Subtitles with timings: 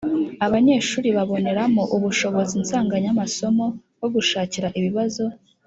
[0.45, 3.65] abanyeshuri baboneramo ubushobozi nsanganyamasomo
[3.97, 5.23] bwo gushakira ibibazo